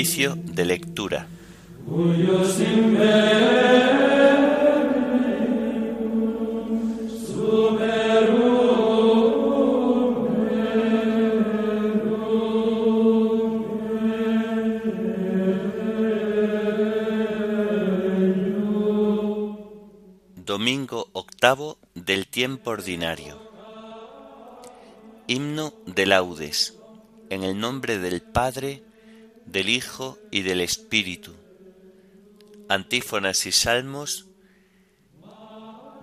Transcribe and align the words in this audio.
De 0.00 0.64
lectura. 0.64 1.26
Domingo 20.46 21.08
octavo 21.12 21.76
del 21.94 22.26
tiempo 22.26 22.70
ordinario. 22.70 23.38
Himno 25.26 25.74
de 25.84 26.06
laudes. 26.06 26.78
En 27.28 27.42
el 27.42 27.60
nombre 27.60 27.98
del 27.98 28.22
Padre, 28.22 28.82
del 29.46 29.68
Hijo 29.68 30.18
y 30.30 30.42
del 30.42 30.60
Espíritu. 30.60 31.34
Antífonas 32.68 33.46
y 33.46 33.52
salmos 33.52 34.26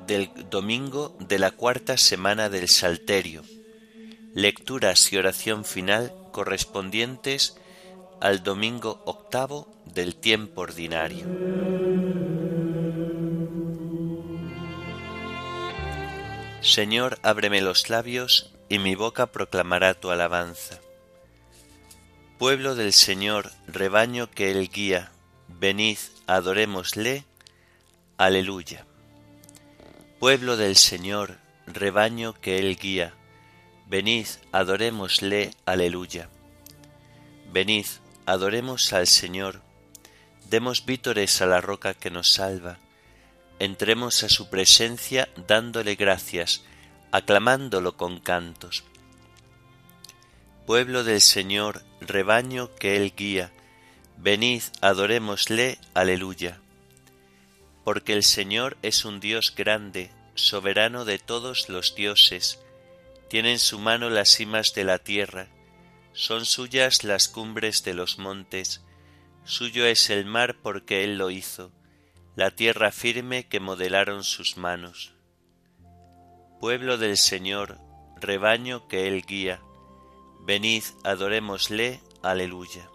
del 0.06 0.30
domingo 0.50 1.16
de 1.20 1.40
la 1.40 1.52
cuarta 1.52 1.98
semana 1.98 2.50
del 2.50 2.70
Salterio. 2.70 3.44
Lecturas 4.34 5.12
y 5.12 5.18
oración 5.18 5.66
final 5.66 6.14
correspondientes 6.32 7.58
al 8.22 8.44
domingo 8.44 9.02
octavo 9.06 9.68
del 9.86 10.16
tiempo 10.16 10.62
ordinario. 10.62 11.26
Señor, 16.62 17.20
ábreme 17.24 17.62
los 17.62 17.90
labios 17.90 18.52
y 18.70 18.80
mi 18.80 18.96
boca 18.96 19.28
proclamará 19.28 19.94
tu 19.94 20.10
alabanza. 20.10 20.80
Pueblo 22.38 22.76
del 22.76 22.94
Señor, 22.94 23.52
rebaño 23.68 24.30
que 24.30 24.52
Él 24.52 24.70
guía, 24.70 25.12
venid, 25.48 25.98
adorémosle. 26.28 27.26
Aleluya. 28.16 28.86
Pueblo 30.20 30.56
del 30.56 30.76
Señor, 30.76 31.40
rebaño 31.66 32.34
que 32.40 32.60
Él 32.60 32.78
guía, 32.78 33.16
venid, 33.88 34.28
adorémosle. 34.52 35.50
Aleluya. 35.66 36.30
Venid, 37.52 37.88
adoremos 38.28 38.94
al 38.94 39.08
Señor, 39.08 39.64
demos 40.48 40.86
vítores 40.86 41.42
a 41.42 41.48
la 41.48 41.60
roca 41.60 41.96
que 41.96 42.12
nos 42.12 42.34
salva, 42.34 42.78
entremos 43.58 44.22
a 44.22 44.30
su 44.30 44.48
presencia 44.52 45.28
dándole 45.48 45.96
gracias, 45.96 46.62
aclamándolo 47.12 47.98
con 47.98 48.20
cantos 48.20 48.84
pueblo 50.68 51.06
del 51.06 51.22
Señor, 51.22 51.82
rebaño 52.02 52.74
que 52.76 52.96
Él 52.96 53.14
guía, 53.16 53.52
venid, 54.18 54.64
adorémosle, 54.82 55.78
aleluya. 55.94 56.60
Porque 57.84 58.14
el 58.14 58.24
Señor 58.24 58.78
es 58.82 59.06
un 59.06 59.20
Dios 59.20 59.54
grande, 59.56 60.12
soberano 60.36 61.06
de 61.06 61.20
todos 61.20 61.70
los 61.70 61.96
dioses, 61.96 62.60
tiene 63.30 63.52
en 63.52 63.60
su 63.60 63.80
mano 63.80 64.10
las 64.10 64.30
cimas 64.30 64.74
de 64.74 64.84
la 64.84 65.00
tierra, 65.00 65.48
son 66.14 66.46
suyas 66.46 67.04
las 67.04 67.28
cumbres 67.28 67.84
de 67.84 67.94
los 67.94 68.18
montes, 68.18 68.82
suyo 69.44 69.86
es 69.86 70.10
el 70.10 70.26
mar 70.26 70.58
porque 70.62 71.04
Él 71.04 71.18
lo 71.18 71.30
hizo, 71.30 71.72
la 72.36 72.52
tierra 72.52 72.92
firme 72.92 73.48
que 73.48 73.60
modelaron 73.60 74.24
sus 74.24 74.58
manos. 74.58 75.14
Pueblo 76.60 76.98
del 76.98 77.18
Señor, 77.18 77.80
rebaño 78.20 78.88
que 78.88 79.08
Él 79.08 79.24
guía, 79.28 79.62
Venid, 80.48 80.84
adorémosle, 81.04 82.00
aleluya. 82.22 82.90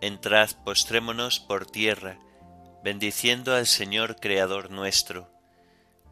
Entrad, 0.00 0.50
postrémonos 0.64 1.38
por 1.38 1.64
tierra, 1.64 2.18
bendiciendo 2.82 3.54
al 3.54 3.68
Señor 3.68 4.16
Creador 4.16 4.72
nuestro, 4.72 5.30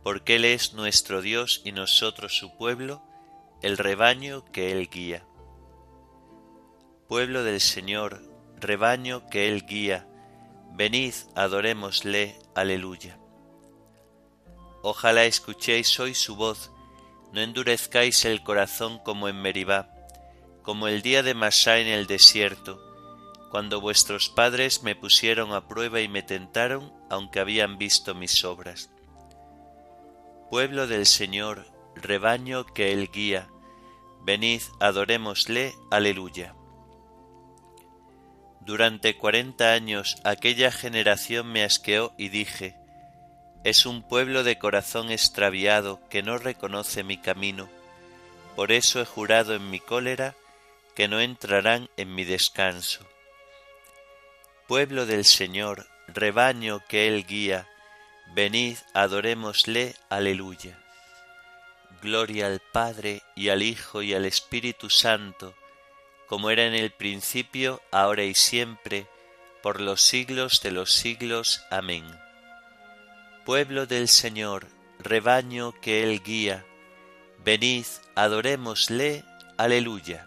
porque 0.04 0.36
Él 0.36 0.44
es 0.44 0.74
nuestro 0.74 1.22
Dios 1.22 1.60
y 1.64 1.72
nosotros 1.72 2.36
su 2.36 2.56
pueblo, 2.56 3.02
el 3.62 3.76
rebaño 3.78 4.44
que 4.52 4.70
Él 4.70 4.88
guía. 4.88 5.26
Pueblo 7.08 7.42
del 7.42 7.60
Señor, 7.60 8.22
rebaño 8.60 9.28
que 9.28 9.48
Él 9.48 9.66
guía, 9.66 10.06
venid, 10.70 11.14
adorémosle, 11.34 12.38
aleluya. 12.54 13.18
Ojalá 14.84 15.24
escuchéis 15.24 15.98
hoy 15.98 16.14
su 16.14 16.36
voz, 16.36 16.70
no 17.32 17.40
endurezcáis 17.40 18.24
el 18.24 18.44
corazón 18.44 19.00
como 19.00 19.26
en 19.28 19.42
Meribá, 19.42 19.95
como 20.66 20.88
el 20.88 21.00
día 21.00 21.22
de 21.22 21.34
Masá 21.34 21.78
en 21.78 21.86
el 21.86 22.08
desierto, 22.08 22.82
cuando 23.52 23.80
vuestros 23.80 24.28
padres 24.28 24.82
me 24.82 24.96
pusieron 24.96 25.54
a 25.54 25.68
prueba 25.68 26.00
y 26.00 26.08
me 26.08 26.24
tentaron, 26.24 26.92
aunque 27.08 27.38
habían 27.38 27.78
visto 27.78 28.16
mis 28.16 28.42
obras. 28.44 28.90
Pueblo 30.50 30.88
del 30.88 31.06
Señor, 31.06 31.68
rebaño 31.94 32.66
que 32.66 32.92
Él 32.92 33.12
guía, 33.12 33.46
venid, 34.22 34.60
adorémosle, 34.80 35.72
aleluya. 35.92 36.56
Durante 38.60 39.16
cuarenta 39.16 39.72
años 39.72 40.16
aquella 40.24 40.72
generación 40.72 41.46
me 41.46 41.62
asqueó 41.62 42.12
y 42.18 42.28
dije, 42.28 42.74
es 43.62 43.86
un 43.86 44.02
pueblo 44.02 44.42
de 44.42 44.58
corazón 44.58 45.12
extraviado 45.12 46.00
que 46.10 46.24
no 46.24 46.38
reconoce 46.38 47.04
mi 47.04 47.18
camino. 47.18 47.68
Por 48.56 48.72
eso 48.72 49.00
he 49.00 49.04
jurado 49.04 49.54
en 49.54 49.70
mi 49.70 49.78
cólera 49.78 50.34
que 50.96 51.08
no 51.08 51.20
entrarán 51.20 51.90
en 51.98 52.14
mi 52.14 52.24
descanso. 52.24 53.06
Pueblo 54.66 55.04
del 55.04 55.26
Señor, 55.26 55.86
rebaño 56.08 56.82
que 56.88 57.06
Él 57.06 57.26
guía, 57.26 57.68
venid, 58.34 58.78
adorémosle, 58.94 59.94
aleluya. 60.08 60.78
Gloria 62.02 62.46
al 62.46 62.60
Padre 62.72 63.22
y 63.34 63.50
al 63.50 63.62
Hijo 63.62 64.02
y 64.02 64.14
al 64.14 64.24
Espíritu 64.24 64.88
Santo, 64.88 65.54
como 66.26 66.50
era 66.50 66.64
en 66.64 66.74
el 66.74 66.90
principio, 66.90 67.82
ahora 67.92 68.24
y 68.24 68.34
siempre, 68.34 69.06
por 69.62 69.80
los 69.80 70.00
siglos 70.00 70.62
de 70.62 70.70
los 70.70 70.94
siglos. 70.94 71.62
Amén. 71.70 72.04
Pueblo 73.44 73.86
del 73.86 74.08
Señor, 74.08 74.66
rebaño 74.98 75.72
que 75.80 76.02
Él 76.02 76.22
guía, 76.22 76.64
venid, 77.44 77.84
adorémosle, 78.14 79.24
aleluya. 79.58 80.26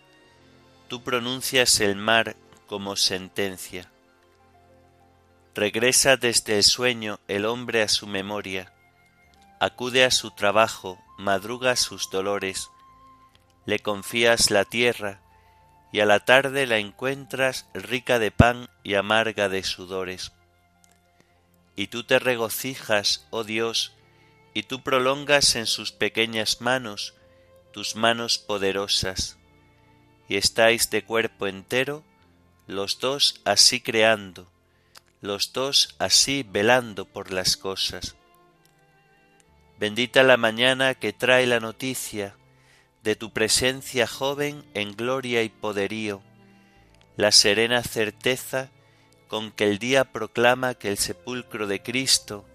tú 0.91 1.01
pronuncias 1.03 1.79
el 1.79 1.95
mar 1.95 2.35
como 2.67 2.97
sentencia. 2.97 3.89
Regresa 5.55 6.17
desde 6.17 6.57
el 6.57 6.63
sueño 6.65 7.21
el 7.29 7.45
hombre 7.45 7.81
a 7.81 7.87
su 7.87 8.07
memoria, 8.07 8.73
acude 9.61 10.03
a 10.03 10.11
su 10.11 10.31
trabajo, 10.31 10.99
madruga 11.17 11.77
sus 11.77 12.09
dolores, 12.09 12.71
le 13.65 13.79
confías 13.79 14.51
la 14.51 14.65
tierra, 14.65 15.21
y 15.93 16.01
a 16.01 16.05
la 16.05 16.25
tarde 16.25 16.67
la 16.67 16.77
encuentras 16.77 17.67
rica 17.73 18.19
de 18.19 18.31
pan 18.31 18.69
y 18.83 18.95
amarga 18.95 19.47
de 19.47 19.63
sudores. 19.63 20.33
Y 21.77 21.87
tú 21.87 22.03
te 22.03 22.19
regocijas, 22.19 23.25
oh 23.29 23.45
Dios, 23.45 23.93
y 24.53 24.63
tú 24.63 24.83
prolongas 24.83 25.55
en 25.55 25.67
sus 25.67 25.93
pequeñas 25.93 26.59
manos 26.59 27.13
tus 27.71 27.95
manos 27.95 28.39
poderosas 28.39 29.37
y 30.31 30.37
estáis 30.37 30.89
de 30.89 31.03
cuerpo 31.03 31.45
entero, 31.45 32.05
los 32.65 33.01
dos 33.01 33.41
así 33.43 33.81
creando, 33.81 34.47
los 35.19 35.51
dos 35.51 35.93
así 35.99 36.45
velando 36.49 37.03
por 37.03 37.33
las 37.33 37.57
cosas. 37.57 38.15
Bendita 39.77 40.23
la 40.23 40.37
mañana 40.37 40.95
que 40.95 41.11
trae 41.11 41.45
la 41.47 41.59
noticia 41.59 42.33
de 43.03 43.17
tu 43.17 43.33
presencia 43.33 44.07
joven 44.07 44.63
en 44.73 44.95
gloria 44.95 45.43
y 45.43 45.49
poderío, 45.49 46.21
la 47.17 47.33
serena 47.33 47.83
certeza 47.83 48.69
con 49.27 49.51
que 49.51 49.65
el 49.65 49.79
día 49.79 50.13
proclama 50.13 50.75
que 50.75 50.87
el 50.87 50.97
sepulcro 50.97 51.67
de 51.67 51.83
Cristo 51.83 52.45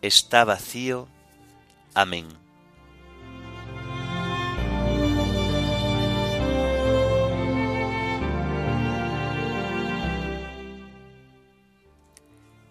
está 0.00 0.44
vacío. 0.44 1.06
Amén. 1.94 2.41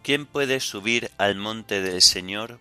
¿Quién 0.03 0.25
puede 0.25 0.59
subir 0.61 1.11
al 1.19 1.35
monte 1.35 1.79
del 1.81 2.01
Señor? 2.01 2.59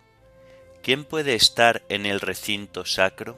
¿Quién 0.83 1.05
puede 1.05 1.33
estar 1.33 1.81
en 1.89 2.05
el 2.05 2.19
recinto 2.19 2.85
sacro? 2.85 3.35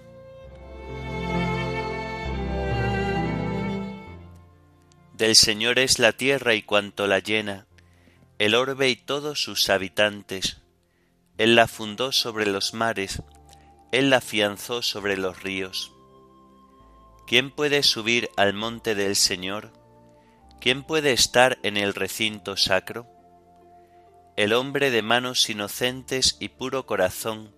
Del 5.14 5.38
Señor 5.38 5.80
es 5.80 6.00
la 6.00 6.12
tierra 6.12 6.54
y 6.54 6.64
cuanto 6.64 7.08
la 7.08 7.20
llena, 7.20 7.66
el 8.40 8.56
orbe 8.56 8.90
y 8.90 8.98
todos 8.98 9.42
sus 9.42 9.70
habitantes. 9.70 10.58
Él 11.38 11.56
la 11.56 11.70
fundó 11.70 12.12
sobre 12.12 12.46
los 12.46 12.74
mares, 12.74 13.24
Él 13.94 14.10
la 14.10 14.18
afianzó 14.18 14.82
sobre 14.82 15.16
los 15.16 15.42
ríos. 15.44 15.94
¿Quién 17.26 17.52
puede 17.52 17.84
subir 17.84 18.30
al 18.36 18.54
monte 18.54 18.96
del 18.96 19.16
Señor? 19.16 19.72
¿Quién 20.60 20.84
puede 20.84 21.14
estar 21.14 21.58
en 21.64 21.78
el 21.78 21.94
recinto 21.94 22.58
sacro? 22.58 23.08
El 24.36 24.54
hombre 24.54 24.90
de 24.90 25.04
manos 25.04 25.48
inocentes 25.50 26.38
y 26.40 26.50
puro 26.50 26.88
corazón, 26.88 27.54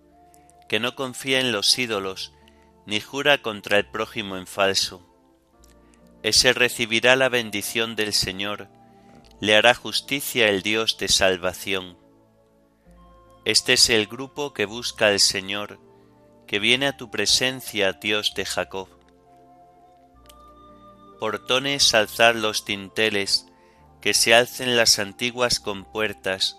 que 0.68 0.78
no 0.78 0.94
confía 0.94 1.40
en 1.40 1.50
los 1.50 1.78
ídolos, 1.78 2.34
ni 2.84 3.00
jura 3.00 3.40
contra 3.40 3.78
el 3.78 3.86
prójimo 3.86 4.36
en 4.36 4.46
falso. 4.46 5.02
Ese 6.22 6.52
recibirá 6.52 7.16
la 7.16 7.30
bendición 7.30 7.96
del 7.96 8.12
Señor, 8.12 8.68
le 9.40 9.56
hará 9.56 9.74
justicia 9.74 10.48
el 10.48 10.60
Dios 10.60 10.98
de 10.98 11.08
salvación. 11.08 11.96
Este 13.46 13.72
es 13.74 13.88
el 13.88 14.06
grupo 14.06 14.52
que 14.52 14.66
busca 14.66 15.06
al 15.06 15.20
Señor, 15.20 15.80
que 16.46 16.58
viene 16.58 16.88
a 16.88 16.96
tu 16.98 17.10
presencia, 17.10 17.94
Dios 17.94 18.34
de 18.34 18.44
Jacob. 18.44 18.88
Portones 21.20 21.94
alzar 21.94 22.36
los 22.36 22.66
tinteles, 22.66 23.46
que 24.02 24.12
se 24.12 24.34
alcen 24.34 24.76
las 24.76 24.98
antiguas 24.98 25.58
compuertas, 25.58 26.58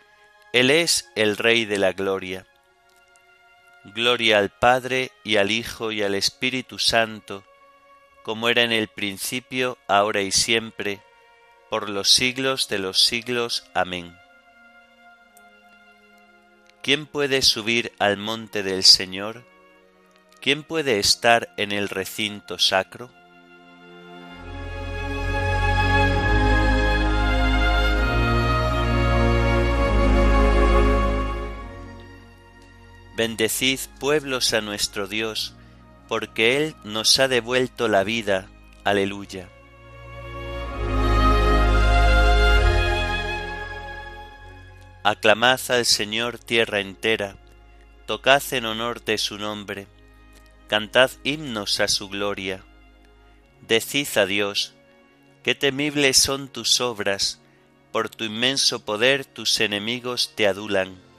él 0.53 0.69
es 0.69 1.09
el 1.15 1.37
Rey 1.37 1.65
de 1.65 1.77
la 1.77 1.93
Gloria. 1.93 2.45
Gloria 3.85 4.37
al 4.37 4.49
Padre 4.49 5.11
y 5.23 5.37
al 5.37 5.49
Hijo 5.49 5.91
y 5.91 6.03
al 6.03 6.13
Espíritu 6.13 6.77
Santo, 6.77 7.43
como 8.23 8.49
era 8.49 8.63
en 8.63 8.71
el 8.71 8.89
principio, 8.89 9.77
ahora 9.87 10.21
y 10.21 10.31
siempre, 10.31 11.01
por 11.69 11.89
los 11.89 12.09
siglos 12.11 12.67
de 12.67 12.79
los 12.79 13.01
siglos. 13.01 13.63
Amén. 13.73 14.15
¿Quién 16.83 17.05
puede 17.05 17.41
subir 17.41 17.93
al 17.97 18.17
monte 18.17 18.61
del 18.61 18.83
Señor? 18.83 19.45
¿Quién 20.41 20.63
puede 20.63 20.99
estar 20.99 21.53
en 21.57 21.71
el 21.71 21.87
recinto 21.87 22.59
sacro? 22.59 23.09
Bendecid 33.15 33.79
pueblos 33.99 34.53
a 34.53 34.61
nuestro 34.61 35.05
Dios, 35.05 35.53
porque 36.07 36.55
Él 36.55 36.75
nos 36.85 37.19
ha 37.19 37.27
devuelto 37.27 37.89
la 37.89 38.05
vida. 38.05 38.47
Aleluya. 38.85 39.49
Aclamad 45.03 45.59
al 45.69 45.85
Señor 45.85 46.39
tierra 46.39 46.79
entera, 46.79 47.35
tocad 48.05 48.41
en 48.51 48.65
honor 48.65 49.03
de 49.03 49.17
su 49.17 49.37
nombre, 49.37 49.87
cantad 50.67 51.11
himnos 51.23 51.81
a 51.81 51.89
su 51.89 52.07
gloria. 52.07 52.63
Decid 53.67 54.07
a 54.15 54.25
Dios, 54.25 54.73
qué 55.43 55.53
temibles 55.53 56.17
son 56.17 56.47
tus 56.47 56.79
obras, 56.79 57.41
por 57.91 58.07
tu 58.09 58.23
inmenso 58.23 58.85
poder 58.85 59.25
tus 59.25 59.59
enemigos 59.59 60.33
te 60.35 60.47
adulan 60.47 61.10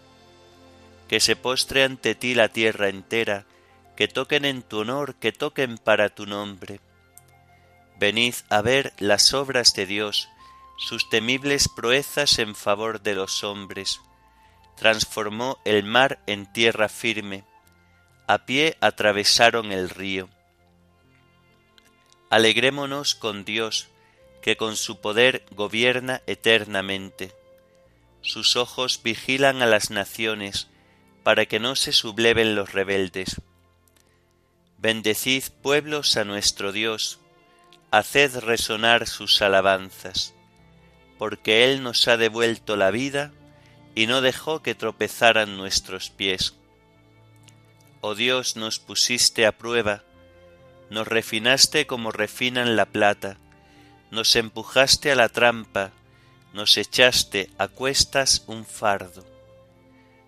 que 1.13 1.21
se 1.21 1.37
postre 1.37 1.85
ante 1.85 2.15
ti 2.15 2.35
la 2.35 2.49
tierra 2.49 2.89
entera, 2.89 3.45
que 3.97 4.09
toquen 4.09 4.47
en 4.47 4.63
tu 4.63 4.79
honor, 4.79 5.15
que 5.17 5.31
toquen 5.31 5.77
para 5.77 6.09
tu 6.09 6.25
nombre. 6.25 6.81
Venid 8.01 8.35
a 8.49 8.63
ver 8.63 8.95
las 8.99 9.35
obras 9.35 9.75
de 9.75 9.85
Dios, 9.85 10.31
sus 10.79 11.11
temibles 11.11 11.69
proezas 11.69 12.39
en 12.39 12.55
favor 12.55 13.03
de 13.03 13.15
los 13.15 13.45
hombres. 13.45 14.01
Transformó 14.79 15.59
el 15.67 15.85
mar 15.85 16.19
en 16.27 16.51
tierra 16.51 16.89
firme, 16.89 17.45
a 18.27 18.47
pie 18.47 18.79
atravesaron 18.81 19.71
el 19.71 19.91
río. 19.91 20.31
Alegrémonos 22.31 23.15
con 23.15 23.45
Dios, 23.45 23.89
que 24.41 24.57
con 24.57 24.77
su 24.77 25.03
poder 25.03 25.45
gobierna 25.51 26.23
eternamente. 26.27 27.35
Sus 28.23 28.57
ojos 28.57 29.03
vigilan 29.03 29.61
a 29.61 29.67
las 29.67 29.91
naciones, 29.91 30.72
para 31.23 31.47
que 31.47 31.61
no 31.61 31.77
se 31.77 31.93
subleven 31.93 32.55
los 32.55 32.73
rebeldes. 32.73 33.41
Bendecid 34.79 35.45
pueblos 35.63 36.17
a 36.17 36.25
nuestro 36.25 36.73
Dios, 36.73 37.21
haced 37.91 38.39
resonar 38.39 39.07
sus 39.07 39.41
alabanzas, 39.43 40.35
porque 41.19 41.65
Él 41.65 41.83
nos 41.83 42.09
ha 42.09 42.17
devuelto 42.17 42.77
la 42.77 42.91
vida 42.91 43.33
y 43.95 44.07
no 44.07 44.21
dejó 44.21 44.63
que 44.63 44.75
tropezaran 44.75 45.57
nuestros 45.57 46.11
pies. 46.11 46.55
Oh 48.01 48.17
Dios, 48.17 48.57
nos 48.57 48.81
pusiste 48.81 49.47
a 49.47 49.53
prueba, 49.53 50.03
nos 50.91 51.07
refinaste 51.07 51.87
como 51.87 52.11
refinan 52.11 52.75
la 52.75 52.87
plata, 52.87 53.39
nos 54.11 54.35
empujaste 54.35 55.13
a 55.13 55.15
la 55.15 55.29
trampa, 55.29 55.93
nos 56.53 56.77
echaste 56.77 57.49
a 57.59 57.69
cuestas 57.69 58.43
un 58.49 58.67
fardo 58.67 59.32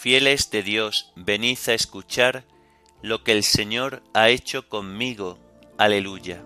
Fieles 0.00 0.50
de 0.50 0.62
Dios, 0.62 1.12
venid 1.14 1.58
a 1.66 1.74
escuchar 1.74 2.46
lo 3.02 3.22
que 3.22 3.32
el 3.32 3.44
Señor 3.44 4.02
ha 4.14 4.30
hecho 4.30 4.66
conmigo. 4.66 5.38
Aleluya. 5.76 6.42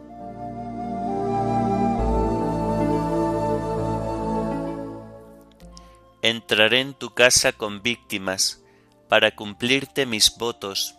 Entraré 6.21 6.81
en 6.81 6.95
tu 6.95 7.15
casa 7.15 7.53
con 7.53 7.81
víctimas, 7.81 8.61
para 9.09 9.37
cumplirte 9.37 10.05
mis 10.05 10.37
votos, 10.37 10.97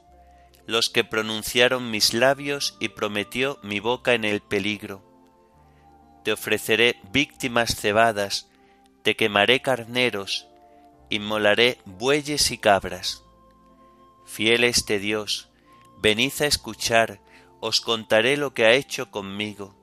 los 0.66 0.90
que 0.90 1.04
pronunciaron 1.04 1.92
mis 1.92 2.14
labios 2.14 2.78
y 2.80 2.88
prometió 2.88 3.60
mi 3.64 3.82
boca 3.82 4.14
en 4.14 4.24
el 4.24 4.40
peligro. 4.40 5.04
Te 6.24 6.32
ofreceré 6.32 7.02
víctimas 7.12 7.76
cebadas, 7.76 8.50
te 9.04 9.18
quemaré 9.18 9.62
carneros, 9.62 10.48
inmolaré 11.10 11.80
bueyes 11.86 12.52
y 12.52 12.58
cabras. 12.58 13.24
Fieles 14.26 14.86
de 14.86 15.00
Dios, 15.00 15.50
venid 16.02 16.34
a 16.42 16.46
escuchar, 16.46 17.20
os 17.60 17.82
contaré 17.82 18.38
lo 18.38 18.54
que 18.54 18.66
ha 18.66 18.74
hecho 18.74 19.12
conmigo. 19.12 19.76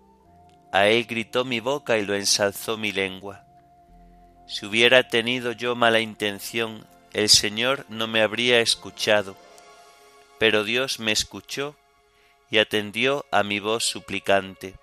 a 0.72 0.88
él 0.88 1.04
gritó 1.04 1.44
mi 1.44 1.60
boca 1.60 1.98
y 1.98 2.06
lo 2.06 2.14
ensalzó 2.14 2.78
mi 2.78 2.92
lengua. 2.92 3.44
Si 4.48 4.64
hubiera 4.64 5.06
tenido 5.08 5.52
yo 5.52 5.76
mala 5.76 6.00
intención, 6.00 6.86
el 7.12 7.28
Señor 7.28 7.84
no 7.90 8.06
me 8.06 8.22
habría 8.22 8.60
escuchado, 8.60 9.36
pero 10.38 10.64
Dios 10.64 10.98
me 10.98 11.12
escuchó 11.12 11.76
y 12.50 12.58
atendió 12.58 13.26
a 13.30 13.42
mi 13.42 13.60
voz 13.60 13.84
suplicante. 13.84 14.74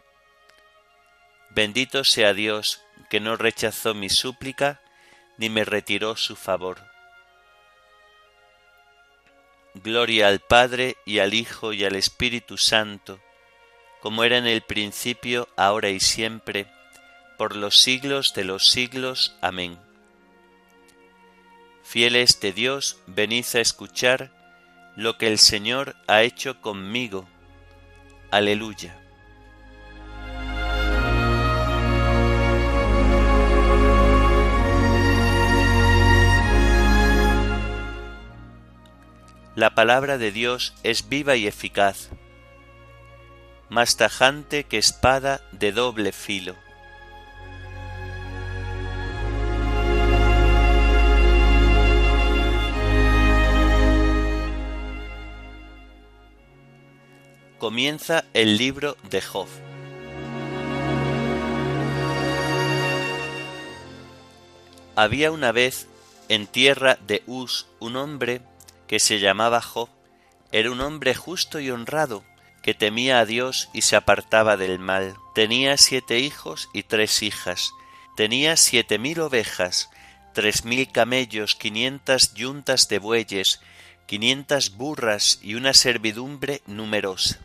Bendito 1.49 2.03
sea 2.03 2.33
Dios, 2.33 2.81
que 3.09 3.19
no 3.19 3.35
rechazó 3.35 3.95
mi 3.95 4.09
súplica, 4.09 4.81
ni 5.39 5.49
me 5.49 5.63
retiró 5.63 6.17
su 6.17 6.35
favor. 6.35 6.77
Gloria 9.73 10.27
al 10.27 10.41
Padre 10.41 10.97
y 11.05 11.19
al 11.19 11.33
Hijo 11.33 11.71
y 11.71 11.85
al 11.85 11.95
Espíritu 11.95 12.57
Santo, 12.57 13.21
como 14.01 14.25
era 14.25 14.37
en 14.37 14.47
el 14.47 14.61
principio, 14.61 15.47
ahora 15.55 15.89
y 15.89 16.01
siempre, 16.01 16.67
por 17.37 17.55
los 17.55 17.79
siglos 17.79 18.33
de 18.33 18.43
los 18.43 18.69
siglos. 18.69 19.37
Amén. 19.41 19.79
Fieles 21.83 22.39
de 22.41 22.51
Dios, 22.51 22.99
venid 23.07 23.45
a 23.53 23.61
escuchar 23.61 24.31
lo 24.97 25.17
que 25.17 25.27
el 25.27 25.39
Señor 25.39 25.95
ha 26.07 26.21
hecho 26.23 26.59
conmigo. 26.59 27.29
Aleluya. 28.29 29.08
La 39.59 39.75
palabra 39.75 40.17
de 40.17 40.31
Dios 40.31 40.73
es 40.83 41.09
viva 41.09 41.35
y 41.35 41.45
eficaz, 41.45 42.11
más 43.67 43.97
tajante 43.97 44.63
que 44.63 44.77
espada 44.77 45.41
de 45.51 45.73
doble 45.73 46.13
filo. 46.13 46.55
Comienza 57.57 58.23
el 58.33 58.57
libro 58.57 58.95
de 59.09 59.21
Job. 59.21 59.49
Había 64.95 65.33
una 65.33 65.51
vez 65.51 65.89
en 66.29 66.47
tierra 66.47 66.97
de 67.05 67.23
Uz 67.27 67.67
un 67.81 67.97
hombre 67.97 68.41
que 68.89 68.99
se 68.99 69.19
llamaba 69.19 69.61
Job, 69.61 69.87
era 70.51 70.71
un 70.71 70.81
hombre 70.81 71.13
justo 71.13 71.59
y 71.59 71.69
honrado, 71.69 72.25
que 72.63 72.73
temía 72.73 73.19
a 73.19 73.25
Dios 73.25 73.69
y 73.71 73.83
se 73.83 73.95
apartaba 73.95 74.57
del 74.57 74.79
mal. 74.79 75.15
Tenía 75.35 75.77
siete 75.77 76.17
hijos 76.17 76.69
y 76.73 76.83
tres 76.83 77.21
hijas, 77.21 77.71
tenía 78.15 78.57
siete 78.57 78.97
mil 78.97 79.21
ovejas, 79.21 79.91
tres 80.33 80.65
mil 80.65 80.91
camellos, 80.91 81.53
quinientas 81.53 82.33
yuntas 82.33 82.87
de 82.87 82.97
bueyes, 82.97 83.61
quinientas 84.07 84.71
burras 84.71 85.37
y 85.43 85.53
una 85.53 85.75
servidumbre 85.75 86.63
numerosa. 86.65 87.37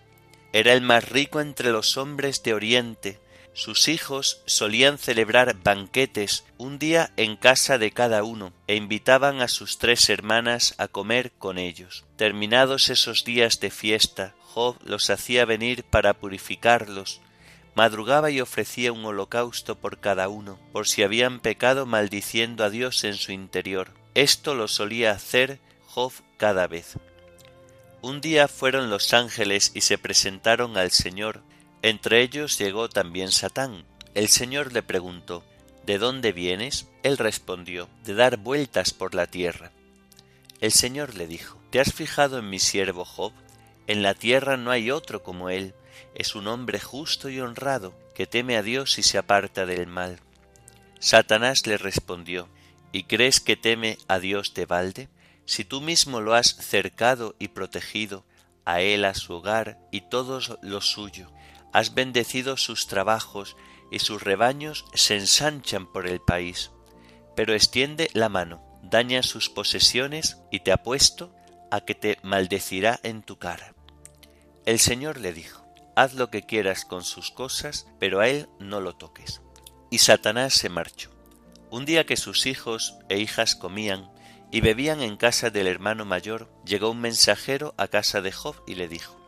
Era 0.55 0.73
el 0.73 0.81
más 0.81 1.07
rico 1.11 1.43
entre 1.43 1.73
los 1.73 1.99
hombres 1.99 2.43
de 2.43 2.55
Oriente, 2.55 3.21
sus 3.55 3.89
hijos 3.89 4.43
solían 4.47 4.99
celebrar 4.99 5.57
banquetes 5.63 6.45
un 6.59 6.79
día 6.79 7.13
en 7.17 7.37
casa 7.37 7.79
de 7.79 7.93
cada 7.93 8.25
uno 8.25 8.53
e 8.67 8.75
invitaban 8.75 9.41
a 9.41 9.49
sus 9.49 9.79
tres 9.79 10.09
hermanas 10.09 10.75
a 10.77 10.89
comer 10.89 11.31
con 11.39 11.57
ellos. 11.59 12.05
Terminados 12.17 12.91
esos 12.91 13.25
días 13.25 13.61
de 13.61 13.71
fiesta, 13.71 14.35
Job 14.41 14.77
los 14.85 15.09
hacía 15.09 15.45
venir 15.45 15.85
para 15.85 16.15
purificarlos, 16.15 17.21
madrugaba 17.77 18.31
y 18.31 18.41
ofrecía 18.41 18.93
un 18.93 19.05
holocausto 19.05 19.77
por 19.77 19.99
cada 20.01 20.29
uno, 20.29 20.59
por 20.73 20.89
si 20.89 21.03
habían 21.03 21.41
pecado 21.41 21.87
maldiciendo 21.87 22.65
a 22.65 22.71
Dios 22.71 23.05
en 23.05 23.15
su 23.15 23.33
interior. 23.33 23.93
Esto 24.15 24.55
lo 24.55 24.69
solía 24.69 25.13
hacer 25.13 25.61
Job 25.87 26.13
cada 26.37 26.67
vez. 26.67 26.99
Un 28.03 28.21
día 28.21 28.49
fueron 28.49 28.91
los 28.91 29.15
ángeles 29.15 29.71
y 29.75 29.81
se 29.81 29.97
presentaron 29.97 30.77
al 30.77 30.91
Señor, 30.91 31.41
entre 31.85 32.23
ellos 32.23 32.57
llegó 32.57 32.89
también 32.89 33.31
Satán. 33.31 33.85
El 34.15 34.29
Señor 34.29 34.73
le 34.73 34.83
preguntó, 34.83 35.45
¿De 35.85 35.99
dónde 35.99 36.33
vienes? 36.33 36.89
Él 37.03 37.19
respondió, 37.19 37.91
de 38.05 38.15
dar 38.15 38.39
vueltas 38.39 38.95
por 38.95 39.15
la 39.15 39.27
tierra. 39.27 39.71
El 40.63 40.73
Señor 40.73 41.15
le 41.15 41.27
dijo, 41.27 41.61
¿Te 41.69 41.81
has 41.81 41.93
fijado 41.93 42.39
en 42.39 42.49
mi 42.49 42.59
siervo 42.59 43.05
Job? 43.05 43.35
En 43.87 44.03
la 44.03 44.15
tierra 44.15 44.57
no 44.57 44.71
hay 44.71 44.91
otro 44.91 45.23
como 45.23 45.51
él. 45.51 45.75
Es 46.15 46.35
un 46.35 46.49
hombre 46.49 46.81
justo 46.81 47.29
y 47.29 47.39
honrado, 47.41 47.93
que 48.15 48.27
teme 48.27 48.57
a 48.57 48.63
Dios 48.63 48.99
y 48.99 49.03
se 49.03 49.19
aparta 49.19 49.67
del 49.67 49.87
mal. 49.87 50.21
Satanás 51.01 51.67
le 51.67 51.77
respondió, 51.77 52.49
¿Y 52.93 53.03
crees 53.03 53.41
que 53.41 53.57
teme 53.57 53.99
a 54.09 54.21
Dios 54.21 54.55
de 54.55 54.65
balde? 54.65 55.11
Si 55.45 55.67
tú 55.67 55.83
mismo 55.83 56.23
lo 56.23 56.33
has 56.33 56.57
cercado 56.57 57.37
y 57.39 57.49
protegido, 57.49 58.25
a 58.65 58.81
él, 58.81 59.05
a 59.05 59.13
su 59.13 59.35
hogar 59.35 59.79
y 59.91 60.01
todos 60.01 60.57
lo 60.63 60.81
suyo, 60.81 61.31
has 61.75 61.93
bendecido 61.93 62.57
sus 62.57 62.87
trabajos 62.87 63.57
y 63.91 63.99
sus 63.99 64.23
rebaños 64.23 64.87
se 64.95 65.17
ensanchan 65.17 65.93
por 65.93 66.07
el 66.07 66.21
país. 66.21 66.71
Pero 67.35 67.53
extiende 67.53 68.09
la 68.13 68.29
mano, 68.29 68.65
daña 68.83 69.25
sus 69.25 69.51
posesiones 69.51 70.39
y 70.53 70.61
te 70.61 70.71
apuesto 70.71 71.35
a 71.73 71.81
que 71.81 71.97
te 71.97 72.19
maldecirá 72.23 73.01
en 73.03 73.23
tu 73.23 73.39
cara. 73.39 73.75
El 74.65 74.79
Señor 74.79 75.19
le 75.19 75.33
dijo, 75.33 75.67
haz 75.97 76.15
lo 76.15 76.31
que 76.31 76.43
quieras 76.43 76.85
con 76.85 77.03
sus 77.03 77.33
cosas, 77.33 77.89
pero 77.99 78.21
a 78.21 78.29
él 78.29 78.49
no 78.61 78.81
lo 78.81 78.95
toques. 78.95 79.43
Y 79.91 79.99
Satanás 79.99 80.55
se 80.55 80.69
marchó. 80.69 81.11
Un 81.71 81.87
día 81.87 82.07
que 82.07 82.17
sus 82.17 82.47
hijos 82.47 82.97
e 83.09 83.19
hijas 83.19 83.57
comían 83.57 84.13
y 84.53 84.61
bebían 84.61 85.03
en 85.03 85.17
casa 85.17 85.51
del 85.51 85.67
hermano 85.67 86.05
mayor, 86.05 86.49
llegó 86.65 86.91
un 86.91 87.01
mensajero 87.01 87.75
a 87.79 87.89
casa 87.89 88.21
de 88.21 88.31
Job 88.31 88.55
y 88.69 88.77
le 88.77 88.87
dijo, 88.87 89.24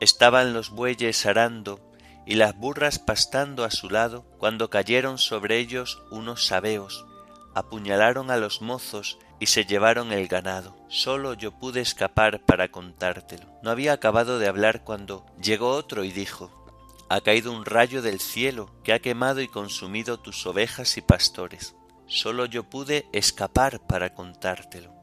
Estaban 0.00 0.54
los 0.54 0.70
bueyes 0.70 1.26
arando 1.26 1.78
y 2.24 2.36
las 2.36 2.56
burras 2.56 2.98
pastando 2.98 3.64
a 3.64 3.70
su 3.70 3.90
lado 3.90 4.24
cuando 4.38 4.70
cayeron 4.70 5.18
sobre 5.18 5.58
ellos 5.58 6.02
unos 6.10 6.46
sabeos, 6.46 7.04
apuñalaron 7.54 8.30
a 8.30 8.38
los 8.38 8.62
mozos 8.62 9.18
y 9.40 9.46
se 9.46 9.66
llevaron 9.66 10.12
el 10.12 10.26
ganado. 10.26 10.74
Solo 10.88 11.34
yo 11.34 11.52
pude 11.52 11.82
escapar 11.82 12.40
para 12.46 12.70
contártelo. 12.70 13.46
No 13.62 13.70
había 13.70 13.92
acabado 13.92 14.38
de 14.38 14.48
hablar 14.48 14.84
cuando 14.84 15.26
llegó 15.38 15.70
otro 15.70 16.02
y 16.04 16.12
dijo 16.12 16.50
Ha 17.10 17.20
caído 17.20 17.52
un 17.52 17.66
rayo 17.66 18.00
del 18.00 18.20
cielo 18.20 18.70
que 18.82 18.94
ha 18.94 19.00
quemado 19.00 19.42
y 19.42 19.48
consumido 19.48 20.18
tus 20.18 20.46
ovejas 20.46 20.96
y 20.96 21.02
pastores. 21.02 21.74
Solo 22.06 22.46
yo 22.46 22.64
pude 22.64 23.06
escapar 23.12 23.80
para 23.80 24.14
contártelo. 24.14 24.94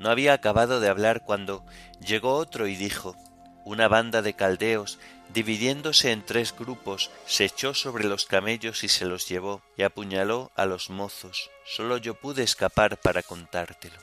No 0.00 0.10
había 0.10 0.32
acabado 0.32 0.80
de 0.80 0.88
hablar 0.88 1.24
cuando 1.24 1.64
llegó 2.00 2.34
otro 2.34 2.66
y 2.66 2.74
dijo 2.74 3.16
una 3.64 3.88
banda 3.88 4.22
de 4.22 4.34
caldeos, 4.34 4.98
dividiéndose 5.32 6.12
en 6.12 6.24
tres 6.24 6.54
grupos, 6.56 7.10
se 7.26 7.44
echó 7.44 7.74
sobre 7.74 8.08
los 8.08 8.26
camellos 8.26 8.84
y 8.84 8.88
se 8.88 9.04
los 9.04 9.28
llevó, 9.28 9.62
y 9.76 9.82
apuñaló 9.82 10.50
a 10.56 10.66
los 10.66 10.90
mozos. 10.90 11.50
Solo 11.64 11.96
yo 11.96 12.14
pude 12.14 12.42
escapar 12.42 12.98
para 12.98 13.22
contártelo. 13.22 13.98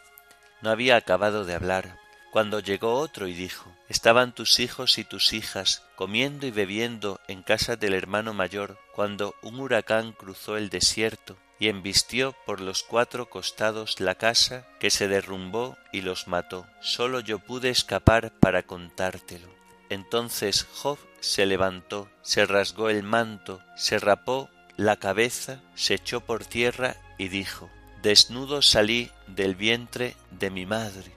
No 0.61 0.69
había 0.69 0.95
acabado 0.95 1.45
de 1.45 1.53
hablar, 1.53 1.99
cuando 2.31 2.59
llegó 2.59 2.95
otro 2.95 3.27
y 3.27 3.33
dijo 3.33 3.73
Estaban 3.89 4.33
tus 4.33 4.59
hijos 4.59 4.97
y 4.97 5.03
tus 5.03 5.33
hijas 5.33 5.83
comiendo 5.95 6.45
y 6.45 6.51
bebiendo 6.51 7.19
en 7.27 7.41
casa 7.41 7.75
del 7.75 7.93
hermano 7.93 8.33
mayor, 8.33 8.77
cuando 8.93 9.35
un 9.41 9.59
huracán 9.59 10.11
cruzó 10.11 10.57
el 10.57 10.69
desierto 10.69 11.37
y 11.59 11.69
embistió 11.69 12.35
por 12.45 12.61
los 12.61 12.83
cuatro 12.83 13.29
costados 13.29 13.99
la 13.99 14.15
casa 14.15 14.65
que 14.79 14.89
se 14.89 15.07
derrumbó 15.07 15.77
y 15.91 16.01
los 16.01 16.27
mató. 16.27 16.67
Solo 16.81 17.19
yo 17.19 17.39
pude 17.39 17.69
escapar 17.69 18.31
para 18.31 18.63
contártelo. 18.63 19.47
Entonces 19.89 20.67
Job 20.73 20.99
se 21.19 21.45
levantó, 21.45 22.09
se 22.21 22.45
rasgó 22.45 22.89
el 22.89 23.03
manto, 23.03 23.61
se 23.75 23.99
rapó 23.99 24.49
la 24.75 24.97
cabeza, 24.97 25.61
se 25.75 25.95
echó 25.95 26.21
por 26.21 26.45
tierra 26.45 26.97
y 27.17 27.29
dijo, 27.29 27.69
Desnudo 28.01 28.61
salí 28.61 29.09
del 29.27 29.55
vientre 29.55 30.15
de 30.31 30.51
mi 30.51 30.65
madre, 30.65 31.11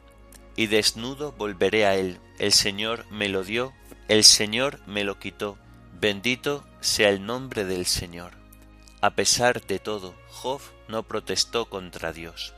y 0.56 0.66
desnudo 0.66 1.32
volveré 1.32 1.84
a 1.84 1.94
él. 1.94 2.18
El 2.38 2.52
Señor 2.52 3.04
me 3.10 3.28
lo 3.28 3.44
dio, 3.44 3.74
el 4.08 4.24
Señor 4.24 4.80
me 4.86 5.04
lo 5.04 5.18
quitó. 5.18 5.58
Bendito 6.00 6.64
sea 6.80 7.10
el 7.10 7.26
nombre 7.26 7.64
del 7.66 7.84
Señor. 7.84 8.32
A 9.02 9.10
pesar 9.10 9.64
de 9.66 9.78
todo, 9.78 10.14
Job 10.32 10.60
no 10.88 11.02
protestó 11.02 11.66
contra 11.66 12.12
Dios. 12.12 12.54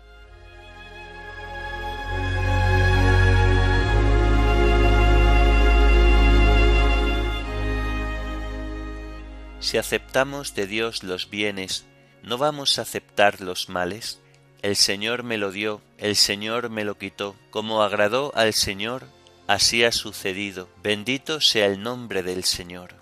Si 9.60 9.78
aceptamos 9.78 10.54
de 10.54 10.66
Dios 10.66 11.02
los 11.02 11.30
bienes, 11.30 11.86
¿no 12.22 12.36
vamos 12.36 12.78
a 12.78 12.82
aceptar 12.82 13.40
los 13.40 13.68
males? 13.68 14.20
El 14.60 14.76
Señor 14.76 15.22
me 15.22 15.38
lo 15.38 15.50
dio, 15.50 15.80
el 15.98 16.16
Señor 16.16 16.68
me 16.68 16.84
lo 16.84 16.98
quitó. 16.98 17.36
Como 17.50 17.82
agradó 17.82 18.32
al 18.34 18.54
Señor, 18.54 19.06
así 19.46 19.84
ha 19.84 19.92
sucedido. 19.92 20.68
Bendito 20.82 21.40
sea 21.40 21.66
el 21.66 21.82
nombre 21.82 22.22
del 22.22 22.44
Señor. 22.44 23.01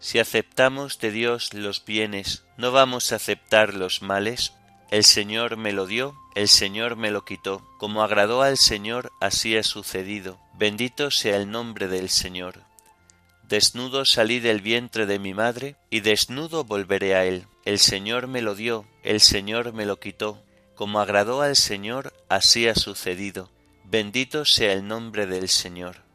Si 0.00 0.18
aceptamos 0.18 0.98
de 0.98 1.10
Dios 1.10 1.52
los 1.52 1.84
bienes, 1.84 2.42
¿no 2.56 2.72
vamos 2.72 3.12
a 3.12 3.16
aceptar 3.16 3.74
los 3.74 4.00
males? 4.00 4.54
El 4.90 5.04
Señor 5.04 5.58
me 5.58 5.72
lo 5.72 5.86
dio, 5.86 6.16
el 6.34 6.48
Señor 6.48 6.96
me 6.96 7.10
lo 7.10 7.26
quitó. 7.26 7.62
Como 7.78 8.02
agradó 8.02 8.40
al 8.40 8.56
Señor, 8.56 9.12
así 9.20 9.58
ha 9.58 9.62
sucedido. 9.62 10.40
Bendito 10.58 11.10
sea 11.10 11.36
el 11.36 11.50
nombre 11.50 11.86
del 11.86 12.08
Señor. 12.08 12.64
Desnudo 13.46 14.06
salí 14.06 14.40
del 14.40 14.62
vientre 14.62 15.04
de 15.04 15.18
mi 15.18 15.34
madre, 15.34 15.76
y 15.90 16.00
desnudo 16.00 16.64
volveré 16.64 17.14
a 17.14 17.26
él. 17.26 17.46
El 17.66 17.78
Señor 17.78 18.26
me 18.26 18.40
lo 18.40 18.54
dio, 18.54 18.86
el 19.02 19.20
Señor 19.20 19.74
me 19.74 19.84
lo 19.84 20.00
quitó. 20.00 20.42
Como 20.76 21.00
agradó 21.00 21.42
al 21.42 21.56
Señor, 21.56 22.14
así 22.30 22.66
ha 22.68 22.74
sucedido. 22.74 23.50
Bendito 23.84 24.46
sea 24.46 24.72
el 24.72 24.88
nombre 24.88 25.26
del 25.26 25.50
Señor. 25.50 26.09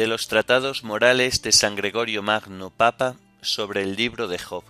De 0.00 0.06
los 0.06 0.28
tratados 0.28 0.82
morales 0.82 1.42
de 1.42 1.52
San 1.52 1.76
Gregorio 1.76 2.22
Magno 2.22 2.70
Papa 2.70 3.16
sobre 3.42 3.82
el 3.82 3.96
libro 3.96 4.28
de 4.28 4.38
Job. 4.38 4.64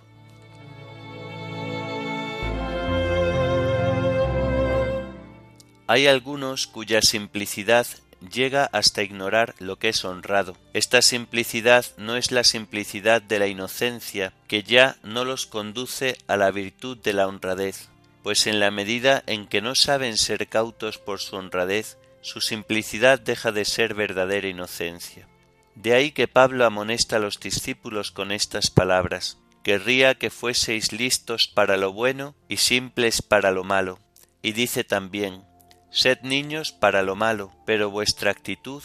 Hay 5.87 6.07
algunos 6.07 6.67
cuya 6.67 7.01
simplicidad 7.01 7.87
llega 8.29 8.65
hasta 8.73 9.03
ignorar 9.03 9.55
lo 9.59 9.79
que 9.79 9.87
es 9.87 10.03
honrado. 10.03 10.57
Esta 10.73 11.01
simplicidad 11.01 11.85
no 11.95 12.17
es 12.17 12.33
la 12.33 12.43
simplicidad 12.43 13.21
de 13.21 13.39
la 13.39 13.47
inocencia, 13.47 14.33
que 14.49 14.63
ya 14.63 14.97
no 15.01 15.23
los 15.23 15.45
conduce 15.45 16.17
a 16.27 16.35
la 16.35 16.51
virtud 16.51 16.97
de 16.97 17.13
la 17.13 17.29
honradez, 17.29 17.87
pues 18.21 18.47
en 18.47 18.59
la 18.59 18.69
medida 18.69 19.23
en 19.27 19.47
que 19.47 19.61
no 19.61 19.75
saben 19.75 20.17
ser 20.17 20.49
cautos 20.49 20.97
por 20.97 21.21
su 21.21 21.37
honradez, 21.37 21.97
su 22.21 22.39
simplicidad 22.41 23.19
deja 23.19 23.51
de 23.51 23.65
ser 23.65 23.93
verdadera 23.93 24.47
inocencia. 24.47 25.27
De 25.75 25.93
ahí 25.93 26.11
que 26.11 26.27
Pablo 26.27 26.65
amonesta 26.65 27.15
a 27.17 27.19
los 27.19 27.39
discípulos 27.39 28.11
con 28.11 28.31
estas 28.31 28.69
palabras 28.69 29.37
Querría 29.63 30.15
que 30.15 30.31
fueseis 30.31 30.91
listos 30.91 31.47
para 31.47 31.77
lo 31.77 31.93
bueno 31.93 32.35
y 32.47 32.57
simples 32.57 33.21
para 33.21 33.51
lo 33.51 33.63
malo. 33.63 33.99
Y 34.41 34.53
dice 34.53 34.83
también 34.83 35.45
Sed 35.91 36.21
niños 36.23 36.71
para 36.71 37.03
lo 37.03 37.15
malo, 37.15 37.51
pero 37.65 37.91
vuestra 37.91 38.31
actitud 38.31 38.81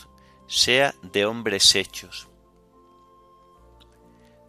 sea 0.49 0.95
de 1.03 1.25
hombres 1.25 1.75
hechos. 1.75 2.29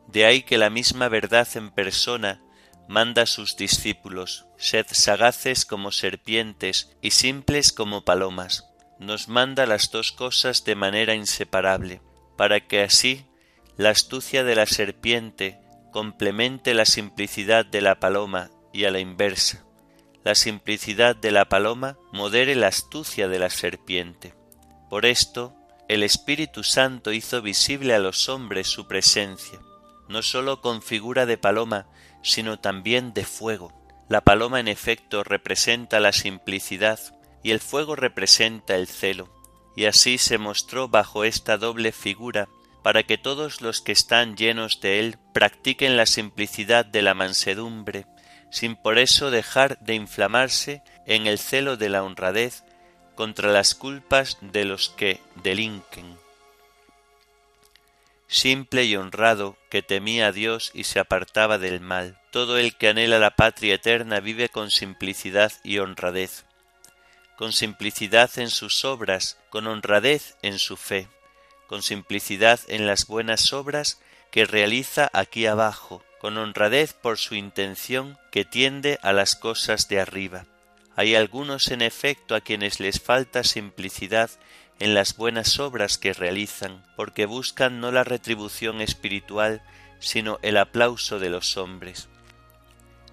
De 0.08 0.26
ahí 0.26 0.42
que 0.42 0.58
la 0.58 0.70
misma 0.70 1.08
verdad 1.08 1.48
en 1.56 1.72
persona 1.72 2.42
manda 2.90 3.24
a 3.24 3.28
sus 3.28 3.56
discípulos, 3.56 4.48
sed 4.58 4.86
sagaces 4.90 5.66
como 5.66 5.92
serpientes 5.92 6.96
y 7.02 7.12
simples 7.12 7.72
como 7.72 8.04
palomas 8.04 8.66
nos 9.00 9.28
manda 9.28 9.66
las 9.66 9.92
dos 9.92 10.12
cosas 10.12 10.64
de 10.64 10.76
manera 10.76 11.16
inseparable, 11.16 12.02
para 12.36 12.60
que 12.68 12.82
así 12.82 13.26
la 13.78 13.90
astucia 13.90 14.44
de 14.44 14.56
la 14.56 14.66
serpiente 14.66 15.60
complemente 15.92 16.74
la 16.74 16.86
simplicidad 16.86 17.66
de 17.66 17.82
la 17.82 18.00
paloma 18.00 18.50
y 18.74 18.86
a 18.86 18.92
la 18.92 19.00
inversa, 19.00 19.66
la 20.24 20.36
simplicidad 20.36 21.16
de 21.16 21.32
la 21.32 21.46
paloma 21.46 21.98
modere 22.12 22.56
la 22.56 22.68
astucia 22.68 23.28
de 23.28 23.40
la 23.40 23.50
serpiente. 23.50 24.34
Por 24.90 25.06
esto, 25.06 25.56
el 25.88 26.04
Espíritu 26.04 26.64
Santo 26.64 27.14
hizo 27.14 27.42
visible 27.42 27.94
a 27.94 28.00
los 28.00 28.28
hombres 28.30 28.68
su 28.68 28.88
presencia, 28.88 29.60
no 30.10 30.22
sólo 30.22 30.62
con 30.62 30.82
figura 30.82 31.26
de 31.26 31.38
paloma, 31.38 31.88
sino 32.24 32.60
también 32.60 33.14
de 33.14 33.26
fuego. 33.26 33.74
La 34.10 34.22
paloma 34.22 34.60
en 34.60 34.68
efecto 34.68 35.24
representa 35.24 36.00
la 36.00 36.12
simplicidad, 36.12 37.00
y 37.48 37.52
el 37.52 37.62
fuego 37.62 37.96
representa 37.96 38.76
el 38.76 38.88
celo, 38.88 39.30
y 39.74 39.86
así 39.86 40.18
se 40.18 40.38
mostró 40.38 40.90
bajo 40.90 41.24
esta 41.24 41.58
doble 41.58 41.94
figura 41.94 42.50
para 42.84 43.04
que 43.04 43.18
todos 43.18 43.62
los 43.62 43.80
que 43.80 43.94
están 43.94 44.36
llenos 44.36 44.82
de 44.82 45.00
él 45.00 45.18
practiquen 45.34 45.96
la 45.96 46.08
simplicidad 46.08 46.86
de 46.86 47.02
la 47.02 47.14
mansedumbre, 47.14 48.06
sin 48.52 48.76
por 48.76 48.98
eso 48.98 49.32
dejar 49.32 49.80
de 49.80 49.96
inflamarse 49.96 50.84
en 51.06 51.26
el 51.26 51.40
celo 51.40 51.78
de 51.78 51.88
la 51.88 52.04
honradez 52.04 52.66
contra 53.16 53.50
las 53.50 53.76
culpas 53.76 54.40
de 54.42 54.66
los 54.66 54.90
que 54.90 55.22
delinquen. 55.42 56.18
Simple 58.28 58.84
y 58.84 58.98
honrado, 58.98 59.56
que 59.70 59.82
temía 59.82 60.28
a 60.28 60.32
Dios 60.34 60.70
y 60.74 60.84
se 60.84 61.00
apartaba 61.00 61.58
del 61.58 61.80
mal, 61.80 62.20
todo 62.30 62.58
el 62.58 62.76
que 62.76 62.90
anhela 62.90 63.20
la 63.20 63.38
patria 63.38 63.76
eterna 63.76 64.20
vive 64.20 64.50
con 64.50 64.70
simplicidad 64.70 65.54
y 65.64 65.78
honradez 65.78 66.44
con 67.38 67.54
simplicidad 67.54 68.32
en 68.38 68.50
sus 68.50 68.84
obras, 68.84 69.38
con 69.52 69.68
honradez 69.68 70.36
en 70.42 70.58
su 70.58 70.76
fe, 70.76 71.08
con 71.68 71.84
simplicidad 71.84 72.60
en 72.68 72.88
las 72.88 73.06
buenas 73.06 73.54
obras 73.54 74.00
que 74.32 74.46
realiza 74.46 75.10
aquí 75.14 75.46
abajo, 75.46 76.04
con 76.20 76.38
honradez 76.38 76.94
por 76.94 77.20
su 77.20 77.36
intención 77.36 78.18
que 78.32 78.44
tiende 78.44 79.00
a 79.04 79.14
las 79.14 79.36
cosas 79.36 79.88
de 79.88 80.00
arriba. 80.00 80.46
Hay 80.96 81.14
algunos 81.14 81.70
en 81.70 81.84
efecto 81.84 82.34
a 82.34 82.42
quienes 82.42 82.80
les 82.80 83.00
falta 83.00 83.44
simplicidad 83.44 84.32
en 84.80 84.96
las 84.96 85.16
buenas 85.16 85.60
obras 85.60 86.00
que 86.00 86.14
realizan, 86.14 86.84
porque 86.96 87.28
buscan 87.28 87.80
no 87.80 87.92
la 87.92 88.04
retribución 88.04 88.82
espiritual, 88.82 89.62
sino 90.00 90.40
el 90.42 90.58
aplauso 90.58 91.20
de 91.20 91.30
los 91.30 91.56
hombres. 91.56 92.10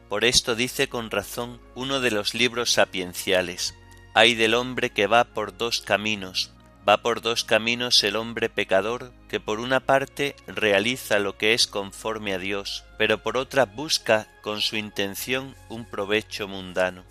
Por 0.09 0.25
esto 0.25 0.55
dice 0.55 0.89
con 0.89 1.11
razón 1.11 1.61
uno 1.75 2.01
de 2.01 2.11
los 2.11 2.35
libros 2.35 2.73
sapienciales, 2.73 3.75
hay 4.15 4.37
del 4.37 4.55
hombre 4.55 4.91
que 4.91 5.09
va 5.09 5.25
por 5.25 5.57
dos 5.57 5.81
caminos. 5.81 6.53
Va 6.89 7.03
por 7.03 7.21
dos 7.21 7.43
caminos 7.43 8.05
el 8.05 8.15
hombre 8.15 8.49
pecador, 8.49 9.13
que 9.29 9.41
por 9.41 9.59
una 9.59 9.81
parte 9.81 10.37
realiza 10.47 11.19
lo 11.19 11.37
que 11.37 11.53
es 11.53 11.67
conforme 11.67 12.33
a 12.33 12.39
Dios, 12.39 12.85
pero 12.97 13.23
por 13.23 13.37
otra 13.37 13.65
busca 13.65 14.29
con 14.41 14.61
su 14.61 14.77
intención 14.77 15.57
un 15.69 15.85
provecho 15.85 16.47
mundano. 16.47 17.05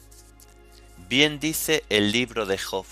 Bien 1.10 1.40
dice 1.40 1.84
el 1.90 2.14
libro 2.14 2.46
de 2.46 2.58
Job, 2.58 2.86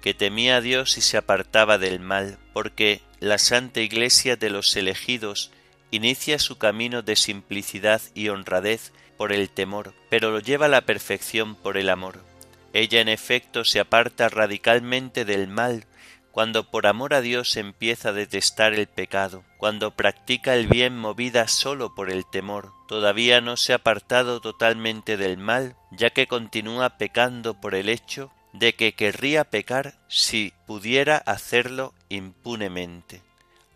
que 0.00 0.14
temía 0.14 0.56
a 0.56 0.60
Dios 0.62 0.96
y 0.96 1.02
se 1.02 1.18
apartaba 1.18 1.76
del 1.76 2.00
mal, 2.00 2.38
porque 2.54 3.02
la 3.18 3.36
Santa 3.36 3.80
Iglesia 3.80 4.36
de 4.36 4.48
los 4.48 4.74
elegidos 4.76 5.50
inicia 5.90 6.38
su 6.38 6.56
camino 6.56 7.02
de 7.02 7.16
simplicidad 7.16 8.00
y 8.14 8.28
honradez 8.30 8.92
por 9.18 9.32
el 9.32 9.50
temor, 9.50 9.92
pero 10.08 10.30
lo 10.30 10.38
lleva 10.38 10.66
a 10.66 10.70
la 10.70 10.86
perfección 10.86 11.54
por 11.54 11.76
el 11.76 11.90
amor. 11.90 12.29
Ella 12.72 13.00
en 13.00 13.08
efecto 13.08 13.64
se 13.64 13.80
aparta 13.80 14.28
radicalmente 14.28 15.24
del 15.24 15.48
mal 15.48 15.86
cuando 16.30 16.70
por 16.70 16.86
amor 16.86 17.14
a 17.14 17.20
Dios 17.20 17.56
empieza 17.56 18.10
a 18.10 18.12
detestar 18.12 18.72
el 18.72 18.86
pecado, 18.86 19.44
cuando 19.58 19.90
practica 19.96 20.54
el 20.54 20.68
bien 20.68 20.96
movida 20.96 21.48
sólo 21.48 21.94
por 21.94 22.10
el 22.10 22.24
temor, 22.24 22.72
todavía 22.86 23.40
no 23.40 23.56
se 23.56 23.72
ha 23.72 23.76
apartado 23.76 24.40
totalmente 24.40 25.16
del 25.16 25.38
mal, 25.38 25.76
ya 25.90 26.10
que 26.10 26.28
continúa 26.28 26.98
pecando 26.98 27.60
por 27.60 27.74
el 27.74 27.88
hecho 27.88 28.30
de 28.52 28.74
que 28.74 28.94
querría 28.94 29.44
pecar 29.44 29.94
si 30.08 30.52
pudiera 30.66 31.16
hacerlo 31.16 31.94
impunemente. 32.08 33.22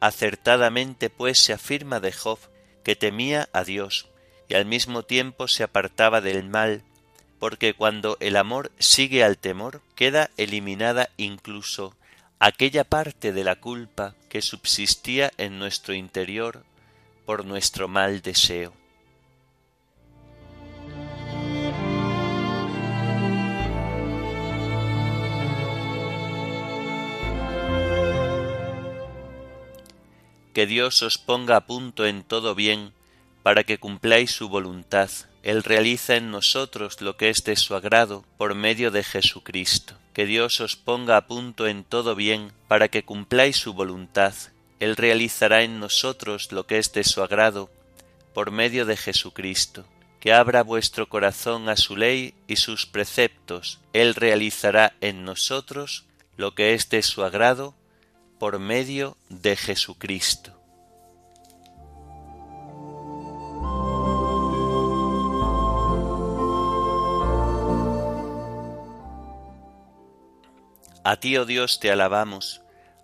Acertadamente 0.01 1.11
pues 1.11 1.39
se 1.39 1.53
afirma 1.53 1.99
de 1.99 2.13
Job 2.13 2.39
que 2.85 2.95
temía 2.95 3.49
a 3.53 3.65
Dios 3.65 4.09
y 4.49 4.55
al 4.55 4.67
mismo 4.67 5.03
tiempo 5.03 5.49
se 5.49 5.63
apartaba 5.63 6.21
del 6.21 6.45
mal 6.45 6.85
porque 7.45 7.75
cuando 7.75 8.17
el 8.21 8.39
amor 8.39 8.73
sigue 8.79 9.23
al 9.23 9.37
temor, 9.37 9.83
queda 9.97 10.31
eliminada 10.39 11.11
incluso 11.19 11.95
aquella 12.39 12.85
parte 12.85 13.35
de 13.35 13.45
la 13.45 13.57
culpa 13.57 14.15
que 14.31 14.41
subsistía 14.41 15.31
en 15.37 15.59
nuestro 15.59 15.93
interior 15.93 16.65
por 17.27 17.45
nuestro 17.45 17.87
mal 17.87 18.23
deseo. 18.23 18.73
Que 30.55 30.65
Dios 30.67 31.03
os 31.03 31.19
ponga 31.19 31.57
a 31.57 31.67
punto 31.67 32.07
en 32.07 32.23
todo 32.23 32.55
bien 32.55 32.95
para 33.43 33.65
que 33.65 33.77
cumpláis 33.77 34.31
su 34.31 34.49
voluntad 34.49 35.11
él 35.45 35.63
realiza 35.63 36.17
en 36.17 36.31
nosotros 36.31 37.03
lo 37.03 37.19
que 37.19 37.29
es 37.29 37.45
de 37.45 37.55
su 37.57 37.75
agrado 37.75 38.25
por 38.39 38.55
medio 38.55 38.91
de 38.91 39.05
Jesucristo. 39.05 39.95
Que 40.15 40.25
Dios 40.25 40.59
os 40.63 40.75
ponga 40.75 41.19
a 41.19 41.27
punto 41.27 41.67
en 41.67 41.85
todo 41.85 42.15
bien 42.15 42.51
para 42.67 42.89
que 42.89 43.05
cumpláis 43.05 43.57
su 43.59 43.75
voluntad. 43.75 44.35
Él 44.81 44.97
realizará 44.97 45.63
en 45.63 45.81
nosotros 45.81 46.51
lo 46.51 46.67
que 46.67 46.79
es 46.79 46.95
de 46.95 47.05
su 47.05 47.23
agrado 47.23 47.71
por 48.33 48.53
medio 48.53 48.87
de 48.87 48.97
Jesucristo. 48.97 49.85
Que 50.19 50.33
abra 50.33 50.63
vuestro 50.63 51.11
corazón 51.11 51.69
a 51.69 51.77
su 51.77 51.95
ley 51.95 52.33
y 52.49 52.57
sus 52.57 52.87
preceptos. 52.87 53.81
Él 53.93 54.15
realizará 54.15 54.95
en 55.03 55.27
nosotros 55.27 56.07
lo 56.39 56.55
que 56.55 56.73
es 56.73 56.89
de 56.89 57.03
su 57.03 57.23
agrado 57.23 57.75
por 58.39 58.59
medio 58.59 59.19
de 59.29 59.57
Jesucristo. 59.57 60.59
A 71.05 71.17
ti, 71.17 71.37
oh 71.37 71.45
Dios, 71.45 71.81
te 71.81 71.91
alabamos, 71.91 72.63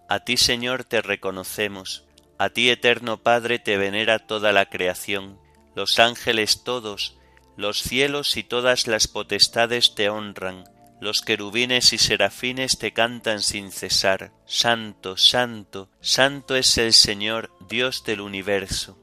a 0.09 0.21
ti, 0.21 0.37
Señor, 0.37 0.85
te 0.85 1.03
reconocemos, 1.03 2.05
a 2.39 2.49
ti, 2.49 2.71
eterno 2.71 3.23
Padre, 3.23 3.59
te 3.59 3.77
venera 3.77 4.19
toda 4.19 4.53
la 4.53 4.71
creación, 4.71 5.39
los 5.75 5.99
ángeles 5.99 6.65
todos, 6.65 7.19
los 7.57 7.83
cielos 7.83 8.37
y 8.39 8.43
todas 8.43 8.87
las 8.87 9.07
potestades 9.07 9.95
te 9.95 10.09
honran, 10.09 10.65
los 11.01 11.23
querubines 11.23 11.93
y 11.93 11.99
serafines 11.99 12.79
te 12.79 12.93
cantan 12.93 13.41
sin 13.43 13.73
cesar. 13.73 14.33
Santo, 14.45 15.17
santo, 15.17 15.89
santo 16.01 16.57
es 16.57 16.77
el 16.77 16.93
Señor, 16.93 17.51
Dios 17.69 18.05
del 18.05 18.21
universo. 18.21 18.99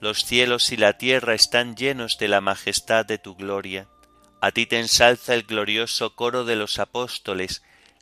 Los 0.00 0.24
cielos 0.24 0.72
y 0.72 0.76
la 0.76 0.98
tierra 0.98 1.34
están 1.34 1.76
llenos 1.76 2.18
de 2.18 2.28
la 2.28 2.40
majestad 2.40 3.06
de 3.06 3.18
tu 3.18 3.36
gloria. 3.36 3.88
A 4.40 4.50
ti 4.50 4.66
te 4.66 4.80
ensalza 4.80 5.34
el 5.34 5.44
glorioso 5.44 6.14
coro 6.16 6.44
de 6.44 6.56
los 6.56 6.78
apóstoles, 6.78 7.62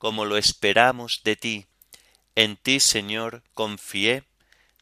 como 0.00 0.24
lo 0.24 0.38
esperamos 0.38 1.20
de 1.24 1.36
ti. 1.36 1.66
En 2.34 2.56
ti, 2.56 2.80
Señor, 2.80 3.42
confié, 3.52 4.24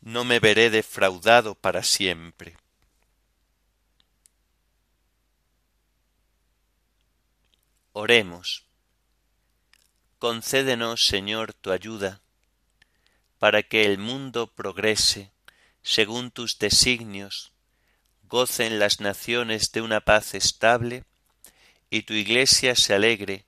no 0.01 0.23
me 0.23 0.39
veré 0.39 0.71
defraudado 0.71 1.57
para 1.57 1.83
siempre. 1.83 2.57
Oremos. 7.93 8.65
Concédenos, 10.21 11.05
Señor, 11.05 11.53
tu 11.53 11.73
ayuda, 11.73 12.21
para 13.41 13.65
que 13.65 13.87
el 13.87 13.99
mundo 13.99 14.47
progrese 14.47 15.33
según 15.83 16.31
tus 16.31 16.61
designios, 16.61 17.51
gocen 18.29 18.79
las 18.79 19.01
naciones 19.01 19.73
de 19.73 19.83
una 19.83 20.01
paz 20.01 20.35
estable, 20.35 21.03
y 21.91 22.03
tu 22.03 22.15
Iglesia 22.15 22.77
se 22.77 22.95
alegre 22.95 23.48